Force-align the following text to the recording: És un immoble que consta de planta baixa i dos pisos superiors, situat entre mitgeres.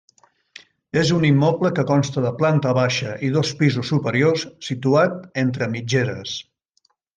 És 1.01 1.11
un 1.17 1.27
immoble 1.27 1.71
que 1.79 1.85
consta 1.91 2.23
de 2.23 2.31
planta 2.39 2.71
baixa 2.79 3.13
i 3.29 3.31
dos 3.37 3.53
pisos 3.61 3.93
superiors, 3.95 4.49
situat 4.71 5.21
entre 5.45 5.71
mitgeres. 5.77 6.37